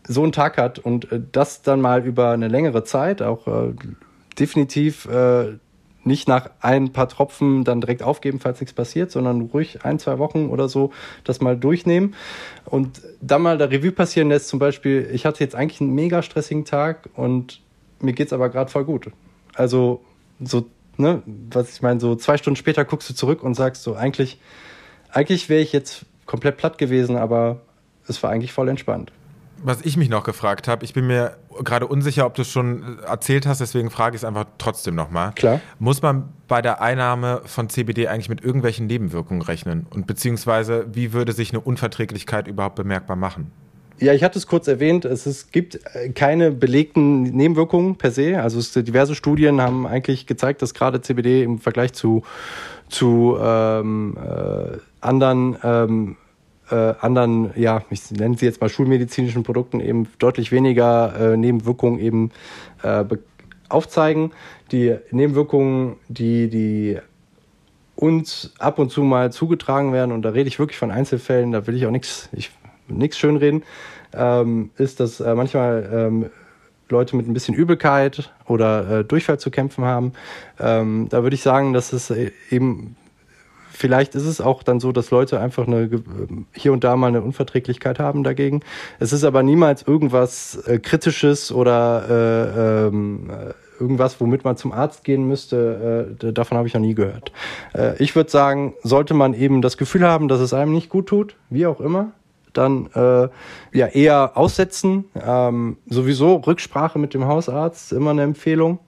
[0.05, 3.73] so einen Tag hat und äh, das dann mal über eine längere Zeit auch äh,
[4.37, 5.53] definitiv äh,
[6.03, 10.17] nicht nach ein paar Tropfen dann direkt aufgeben, falls nichts passiert, sondern ruhig ein, zwei
[10.19, 10.91] Wochen oder so
[11.23, 12.15] das mal durchnehmen
[12.65, 14.47] und dann mal der Revue passieren lässt.
[14.47, 17.61] Zum Beispiel, ich hatte jetzt eigentlich einen mega stressigen Tag und
[18.01, 19.09] mir geht's aber gerade voll gut.
[19.55, 20.01] Also
[20.41, 20.65] so,
[20.97, 24.39] ne, was ich meine, so zwei Stunden später guckst du zurück und sagst so, eigentlich,
[25.09, 27.61] eigentlich wäre ich jetzt komplett platt gewesen, aber
[28.07, 29.11] es war eigentlich voll entspannt
[29.63, 32.99] was ich mich noch gefragt habe, ich bin mir gerade unsicher, ob du es schon
[32.99, 35.31] erzählt hast, deswegen frage ich es einfach trotzdem nochmal.
[35.35, 35.61] Klar.
[35.79, 39.87] Muss man bei der Einnahme von CBD eigentlich mit irgendwelchen Nebenwirkungen rechnen?
[39.89, 43.51] Und beziehungsweise, wie würde sich eine Unverträglichkeit überhaupt bemerkbar machen?
[43.99, 48.41] Ja, ich hatte es kurz erwähnt, es, ist, gibt äh, keine belegten Nebenwirkungen per se.
[48.41, 52.23] Also es, diverse Studien haben eigentlich gezeigt, dass gerade CBD im Vergleich zu,
[52.89, 56.17] zu ähm, äh, anderen ähm,
[56.71, 61.99] äh, anderen, ja, ich nenne sie jetzt mal schulmedizinischen Produkten eben deutlich weniger äh, Nebenwirkungen
[61.99, 62.31] eben
[62.83, 63.03] äh,
[63.69, 64.31] aufzeigen.
[64.71, 66.99] Die Nebenwirkungen, die, die
[67.95, 71.67] uns ab und zu mal zugetragen werden, und da rede ich wirklich von Einzelfällen, da
[71.67, 73.63] will ich auch nichts schönreden,
[74.13, 76.29] ähm, ist, dass äh, manchmal ähm,
[76.89, 80.13] Leute mit ein bisschen Übelkeit oder äh, Durchfall zu kämpfen haben.
[80.59, 82.95] Ähm, da würde ich sagen, dass es äh, eben
[83.73, 85.89] vielleicht ist es auch dann so, dass Leute einfach eine,
[86.53, 88.61] hier und da mal eine Unverträglichkeit haben dagegen.
[88.99, 93.29] Es ist aber niemals irgendwas äh, Kritisches oder äh, ähm,
[93.79, 96.15] irgendwas, womit man zum Arzt gehen müsste.
[96.21, 97.31] Äh, davon habe ich noch nie gehört.
[97.73, 101.07] Äh, ich würde sagen, sollte man eben das Gefühl haben, dass es einem nicht gut
[101.07, 102.11] tut, wie auch immer,
[102.53, 103.29] dann äh,
[103.77, 105.05] ja eher aussetzen.
[105.15, 108.79] Ähm, sowieso Rücksprache mit dem Hausarzt immer eine Empfehlung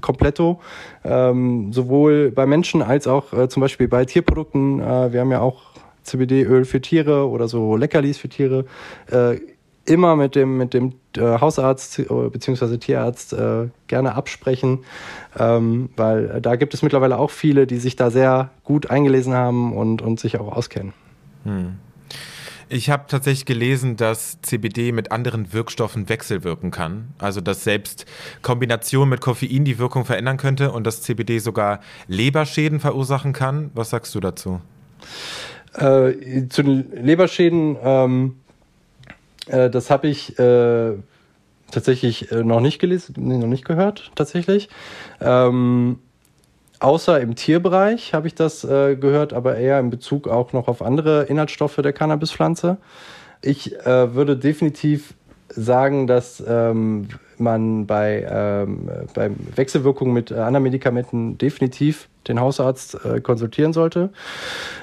[0.00, 0.60] kompletto,
[1.04, 4.80] ähm, sowohl bei Menschen als auch äh, zum Beispiel bei Tierprodukten.
[4.80, 5.62] Äh, wir haben ja auch
[6.02, 8.66] CBD-Öl für Tiere oder so Leckerlis für Tiere.
[9.10, 9.38] Äh,
[9.86, 12.78] immer mit dem, mit dem äh, Hausarzt äh, bzw.
[12.78, 14.80] Tierarzt äh, gerne absprechen,
[15.38, 19.76] ähm, weil da gibt es mittlerweile auch viele, die sich da sehr gut eingelesen haben
[19.76, 20.92] und, und sich auch auskennen.
[21.44, 21.74] Hm.
[22.68, 27.14] Ich habe tatsächlich gelesen, dass CBD mit anderen Wirkstoffen wechselwirken kann.
[27.18, 28.06] Also dass selbst
[28.42, 33.70] Kombination mit Koffein die Wirkung verändern könnte und dass CBD sogar Leberschäden verursachen kann.
[33.74, 34.60] Was sagst du dazu?
[35.74, 38.36] Äh, zu den Leberschäden, ähm,
[39.46, 40.92] äh, das habe ich äh,
[41.70, 44.68] tatsächlich äh, noch nicht gelesen, noch nicht gehört, tatsächlich.
[45.20, 45.98] Ähm,
[46.84, 50.82] außer im Tierbereich habe ich das äh, gehört, aber eher in Bezug auch noch auf
[50.82, 52.76] andere Inhaltsstoffe der Cannabispflanze.
[53.42, 55.14] Ich äh, würde definitiv
[55.48, 63.20] sagen, dass ähm, man bei, ähm, bei Wechselwirkungen mit anderen Medikamenten definitiv den Hausarzt äh,
[63.20, 64.10] konsultieren sollte.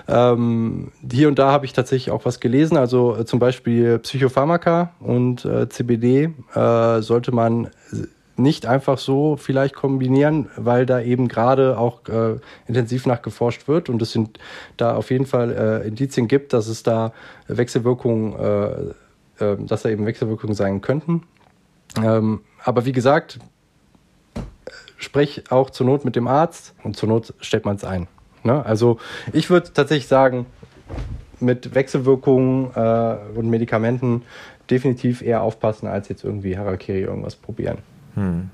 [0.07, 4.91] Ähm, hier und da habe ich tatsächlich auch was gelesen, also äh, zum Beispiel Psychopharmaka
[4.99, 7.69] und äh, CBD äh, sollte man
[8.41, 14.01] nicht einfach so vielleicht kombinieren, weil da eben gerade auch äh, intensiv nachgeforscht wird und
[14.01, 14.39] es sind
[14.77, 15.51] da auf jeden Fall
[15.83, 17.13] äh, Indizien gibt, dass es da
[17.47, 18.93] Wechselwirkungen,
[19.37, 21.23] dass da eben Wechselwirkungen sein könnten.
[22.01, 23.39] Ähm, aber wie gesagt,
[24.97, 28.07] sprich auch zur Not mit dem Arzt und zur Not stellt man es ein.
[28.43, 28.65] Ne?
[28.65, 28.97] Also
[29.33, 30.45] ich würde tatsächlich sagen,
[31.39, 34.23] mit Wechselwirkungen äh, und Medikamenten
[34.69, 37.79] definitiv eher aufpassen, als jetzt irgendwie Harakiri irgendwas probieren.
[38.15, 38.49] Hm.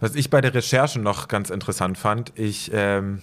[0.00, 3.20] Was ich bei der Recherche noch ganz interessant fand, ich ähm,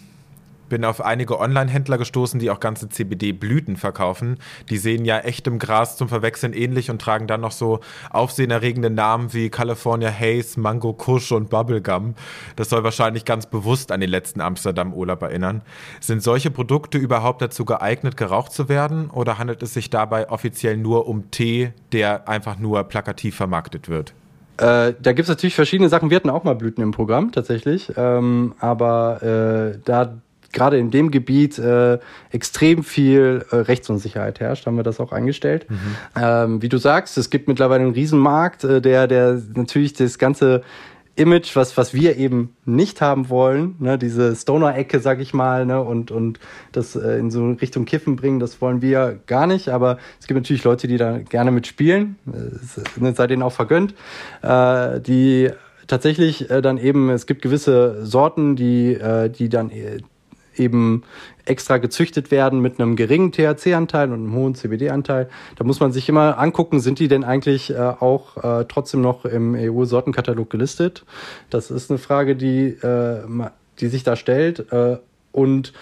[0.70, 4.38] bin auf einige Online-Händler gestoßen, die auch ganze CBD-Blüten verkaufen.
[4.70, 9.34] Die sehen ja echtem Gras zum Verwechseln ähnlich und tragen dann noch so aufsehenerregende Namen
[9.34, 12.16] wie California Haze, Mango Kush und Bubblegum.
[12.56, 15.62] Das soll wahrscheinlich ganz bewusst an den letzten Amsterdam-Urlaub erinnern.
[16.00, 20.78] Sind solche Produkte überhaupt dazu geeignet, geraucht zu werden oder handelt es sich dabei offiziell
[20.78, 24.14] nur um Tee, der einfach nur plakativ vermarktet wird?
[24.58, 26.10] Äh, da gibt es natürlich verschiedene Sachen.
[26.10, 29.22] Wir hatten auch mal Blüten im Programm tatsächlich, ähm, aber
[29.76, 30.16] äh, da
[30.56, 32.00] gerade in dem Gebiet äh,
[32.32, 35.70] extrem viel äh, Rechtsunsicherheit herrscht, haben wir das auch eingestellt.
[35.70, 35.78] Mhm.
[36.16, 40.64] Ähm, wie du sagst, es gibt mittlerweile einen Riesenmarkt, äh, der, der natürlich das ganze
[41.16, 45.82] Image, was, was wir eben nicht haben wollen, ne, diese Stoner-Ecke, sag ich mal, ne,
[45.82, 46.40] und, und
[46.72, 50.38] das äh, in so Richtung Kiffen bringen, das wollen wir gar nicht, aber es gibt
[50.38, 53.94] natürlich Leute, die da gerne mitspielen, äh, sei denen auch vergönnt,
[54.42, 55.52] äh, die
[55.88, 60.00] tatsächlich äh, dann eben, es gibt gewisse Sorten, die, äh, die dann äh,
[60.58, 61.04] eben
[61.46, 65.30] extra gezüchtet werden mit einem geringen THC-Anteil und einem hohen CBD-Anteil.
[65.56, 69.26] Da muss man sich immer angucken, sind die denn eigentlich äh, auch äh, trotzdem noch
[69.26, 71.06] im EU-Sortenkatalog gelistet?
[71.50, 73.22] Das ist eine Frage, die, äh,
[73.80, 74.72] die sich da stellt.
[74.72, 74.98] Äh,
[75.32, 75.74] und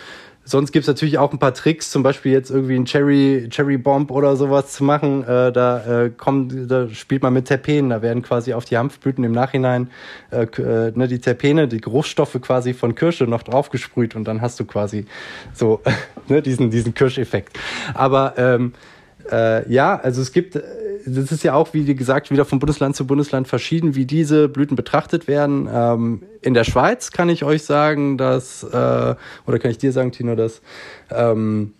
[0.45, 4.11] Sonst gibt's natürlich auch ein paar Tricks, zum Beispiel jetzt irgendwie ein Cherry, Cherry Bomb
[4.11, 5.23] oder sowas zu machen.
[5.23, 7.89] Äh, da, äh, kommt, da spielt man mit Terpenen.
[7.89, 9.89] Da werden quasi auf die Hanfblüten im Nachhinein
[10.31, 14.59] äh, äh, ne, die Terpene, die Geruchsstoffe quasi von Kirsche noch draufgesprüht und dann hast
[14.59, 15.05] du quasi
[15.53, 15.81] so
[16.27, 17.57] ne, diesen, diesen Kirscheffekt.
[17.93, 18.73] Aber ähm,
[19.31, 20.59] äh, ja, also es gibt
[21.05, 24.75] das ist ja auch, wie gesagt, wieder von Bundesland zu Bundesland verschieden, wie diese Blüten
[24.75, 25.69] betrachtet werden.
[25.71, 28.67] Ähm, in der Schweiz kann ich euch sagen, dass, äh,
[29.45, 30.61] oder kann ich dir sagen, Tino, dass
[31.09, 31.73] ähm,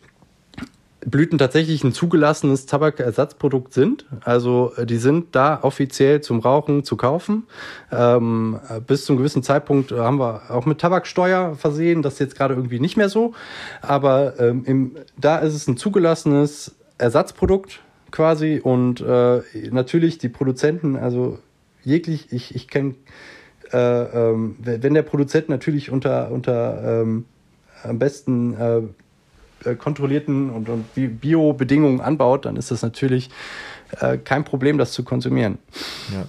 [1.05, 4.05] Blüten tatsächlich ein zugelassenes Tabakersatzprodukt sind.
[4.23, 7.43] Also äh, die sind da offiziell zum Rauchen zu kaufen.
[7.91, 12.01] Ähm, bis zu einem gewissen Zeitpunkt haben wir auch mit Tabaksteuer versehen.
[12.01, 13.33] Das ist jetzt gerade irgendwie nicht mehr so.
[13.81, 17.81] Aber ähm, im, da ist es ein zugelassenes Ersatzprodukt
[18.13, 21.39] quasi und äh, natürlich die Produzenten, also
[21.83, 22.93] jeglich, ich, ich kenne,
[23.73, 27.25] äh, ähm, wenn der Produzent natürlich unter, unter ähm,
[27.81, 28.81] am besten äh,
[29.67, 33.31] äh kontrollierten und, und Bio-Bedingungen anbaut, dann ist das natürlich
[33.99, 35.57] äh, kein Problem, das zu konsumieren.
[36.13, 36.25] Ja.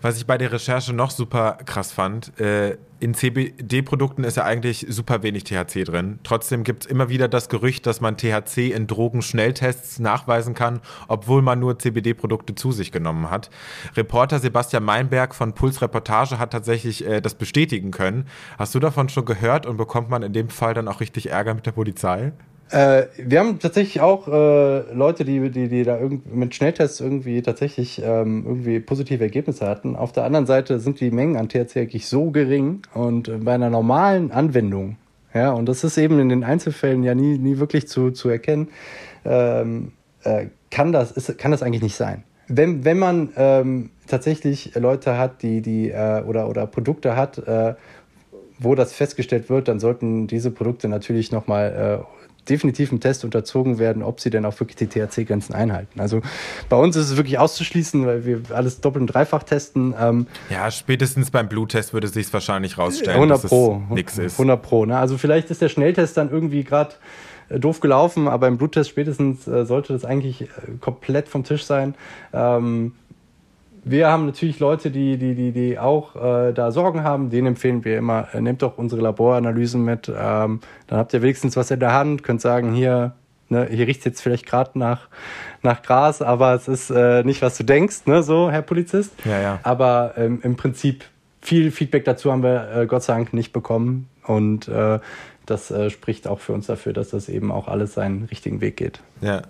[0.00, 4.86] Was ich bei der Recherche noch super krass fand, äh, in CBD-Produkten ist ja eigentlich
[4.88, 6.18] super wenig THC drin.
[6.24, 11.42] Trotzdem gibt es immer wieder das Gerücht, dass man THC in Drogenschnelltests nachweisen kann, obwohl
[11.42, 13.50] man nur CBD-Produkte zu sich genommen hat.
[13.96, 18.26] Reporter Sebastian Meinberg von Puls Reportage hat tatsächlich äh, das bestätigen können.
[18.58, 21.54] Hast du davon schon gehört und bekommt man in dem Fall dann auch richtig Ärger
[21.54, 22.32] mit der Polizei?
[22.70, 25.98] Äh, wir haben tatsächlich auch äh, Leute, die, die, die da
[26.30, 29.96] mit Schnelltests irgendwie tatsächlich ähm, irgendwie positive Ergebnisse hatten.
[29.96, 33.70] Auf der anderen Seite sind die Mengen an THC eigentlich so gering und bei einer
[33.70, 34.96] normalen Anwendung,
[35.32, 38.68] ja, und das ist eben in den Einzelfällen ja nie, nie wirklich zu, zu erkennen,
[39.24, 39.92] ähm,
[40.24, 42.24] äh, kann, das, ist, kann das eigentlich nicht sein.
[42.48, 47.74] Wenn, wenn man ähm, tatsächlich Leute hat, die, die äh, oder, oder Produkte hat, äh,
[48.58, 52.17] wo das festgestellt wird, dann sollten diese Produkte natürlich nochmal äh,
[52.48, 56.00] definitiv im Test unterzogen werden, ob sie denn auch wirklich die THC-Grenzen einhalten.
[56.00, 56.20] Also
[56.68, 59.94] bei uns ist es wirklich auszuschließen, weil wir alles doppelt und dreifach testen.
[60.00, 64.18] Ähm, ja, spätestens beim Bluttest würde es sich wahrscheinlich rausstellen, 100 dass Pro, es nichts
[64.18, 64.34] ist.
[64.34, 64.84] 100 Pro.
[64.84, 64.98] Ne?
[64.98, 66.94] Also vielleicht ist der Schnelltest dann irgendwie gerade
[67.48, 70.46] äh, doof gelaufen, aber im Bluttest spätestens äh, sollte das eigentlich äh,
[70.80, 71.94] komplett vom Tisch sein.
[72.32, 72.92] Ähm,
[73.90, 77.30] wir haben natürlich Leute, die, die, die, die auch äh, da Sorgen haben.
[77.30, 80.08] Denen empfehlen wir immer, äh, nehmt doch unsere Laboranalysen mit.
[80.08, 83.12] Ähm, dann habt ihr wenigstens was in der Hand, könnt sagen, hier,
[83.48, 85.08] ne, hier riecht es jetzt vielleicht gerade nach,
[85.62, 89.12] nach Gras, aber es ist äh, nicht, was du denkst, ne, so, Herr Polizist.
[89.24, 89.60] Ja, ja.
[89.62, 91.04] Aber ähm, im Prinzip
[91.40, 94.08] viel Feedback dazu haben wir äh, Gott sei Dank nicht bekommen.
[94.24, 94.98] Und äh,
[95.50, 98.76] das äh, spricht auch für uns dafür, dass das eben auch alles seinen richtigen Weg
[98.76, 99.00] geht.
[99.20, 99.42] Ja.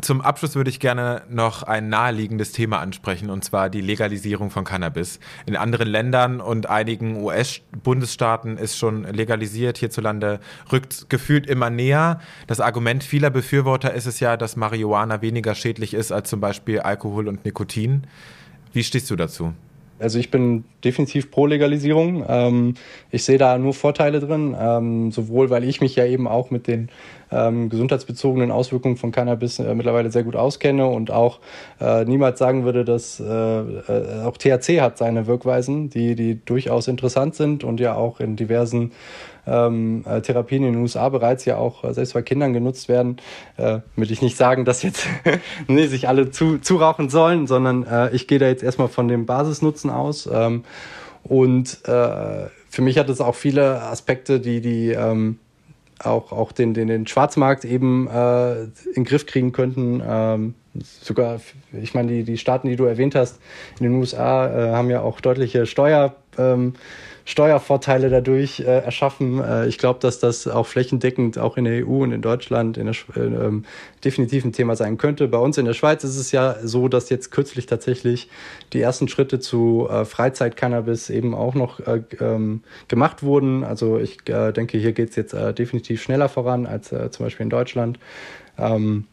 [0.00, 4.64] Zum Abschluss würde ich gerne noch ein naheliegendes Thema ansprechen, und zwar die Legalisierung von
[4.64, 5.18] Cannabis.
[5.46, 9.78] In anderen Ländern und einigen US-Bundesstaaten ist schon legalisiert.
[9.78, 12.20] Hierzulande rückt gefühlt immer näher.
[12.46, 16.80] Das Argument vieler Befürworter ist es ja, dass Marihuana weniger schädlich ist als zum Beispiel
[16.80, 18.06] Alkohol und Nikotin.
[18.72, 19.54] Wie stehst du dazu?
[19.98, 22.24] Also ich bin definitiv pro Legalisierung.
[22.28, 22.74] Ähm,
[23.10, 26.66] ich sehe da nur Vorteile drin, ähm, sowohl weil ich mich ja eben auch mit
[26.66, 26.88] den
[27.30, 31.40] ähm, gesundheitsbezogenen Auswirkungen von Cannabis äh, mittlerweile sehr gut auskenne und auch
[31.80, 36.88] äh, niemals sagen würde, dass äh, äh auch THC hat seine Wirkweisen, die, die durchaus
[36.88, 38.92] interessant sind und ja auch in diversen
[39.46, 43.16] ähm, äh, Therapien in den USA bereits ja auch äh, selbst bei Kindern genutzt werden.
[43.56, 45.06] Äh, will ich nicht sagen, dass jetzt
[45.68, 49.26] nee, sich alle zu, zurauchen sollen, sondern äh, ich gehe da jetzt erstmal von dem
[49.26, 50.28] Basisnutzen aus.
[50.32, 50.64] Ähm,
[51.24, 55.38] und äh, für mich hat es auch viele Aspekte, die die ähm,
[55.98, 60.02] auch, auch den, den, den Schwarzmarkt eben äh, in den Griff kriegen könnten.
[60.06, 61.40] Ähm, sogar,
[61.72, 63.40] ich meine, die, die Staaten, die du erwähnt hast,
[63.78, 66.14] in den USA äh, haben ja auch deutliche Steuer.
[66.36, 66.74] Ähm,
[67.28, 69.38] Steuervorteile dadurch äh, erschaffen.
[69.44, 72.86] Äh, ich glaube, dass das auch flächendeckend auch in der EU und in Deutschland in
[72.86, 73.66] der, äh, ähm,
[74.02, 75.28] definitiv ein Thema sein könnte.
[75.28, 78.30] Bei uns in der Schweiz ist es ja so, dass jetzt kürzlich tatsächlich
[78.72, 83.62] die ersten Schritte zu äh, Freizeit-Cannabis eben auch noch äh, ähm, gemacht wurden.
[83.62, 87.50] Also ich äh, denke, hier geht es jetzt definitiv schneller voran als zum Beispiel in
[87.50, 87.98] Deutschland.
[88.56, 89.04] Ähm,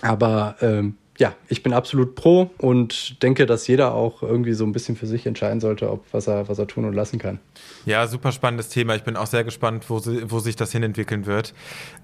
[0.00, 4.72] aber ähm, ja, ich bin absolut pro und denke, dass jeder auch irgendwie so ein
[4.72, 7.38] bisschen für sich entscheiden sollte, ob was er, was er tun und lassen kann.
[7.84, 8.94] Ja, super spannendes Thema.
[8.94, 11.52] Ich bin auch sehr gespannt, wo, wo sich das hinentwickeln wird.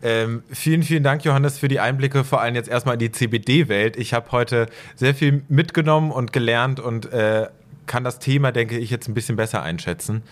[0.02, 3.96] Ähm, vielen, vielen Dank, Johannes, für die Einblicke, vor allem jetzt erstmal in die CBD-Welt.
[3.96, 7.46] Ich habe heute sehr viel mitgenommen und gelernt und äh,
[7.87, 10.24] kann das Thema, denke ich, jetzt ein bisschen besser einschätzen.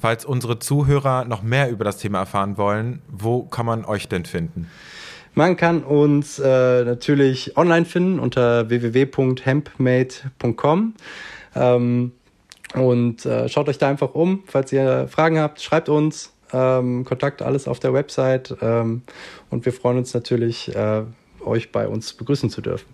[0.00, 4.24] Falls unsere Zuhörer noch mehr über das Thema erfahren wollen, wo kann man euch denn
[4.24, 4.66] finden?
[5.34, 10.94] Man kann uns äh, natürlich online finden unter www.hempmade.com.
[11.54, 12.12] Ähm,
[12.74, 14.44] und äh, schaut euch da einfach um.
[14.46, 16.32] Falls ihr Fragen habt, schreibt uns.
[16.52, 18.56] Ähm, Kontakt alles auf der Website.
[18.60, 19.02] Ähm,
[19.50, 21.02] und wir freuen uns natürlich, äh,
[21.44, 22.86] euch bei uns begrüßen zu dürfen.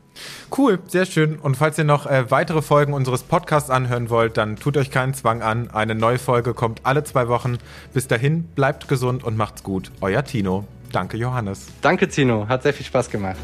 [0.57, 1.39] Cool, sehr schön.
[1.39, 5.15] Und falls ihr noch äh, weitere Folgen unseres Podcasts anhören wollt, dann tut euch keinen
[5.15, 5.71] Zwang an.
[5.71, 7.59] Eine neue Folge kommt alle zwei Wochen.
[7.93, 9.91] Bis dahin, bleibt gesund und macht's gut.
[10.01, 10.67] Euer Tino.
[10.93, 11.67] Danke, Johannes.
[11.81, 12.47] Danke, Zino.
[12.49, 13.37] Hat sehr viel Spaß gemacht.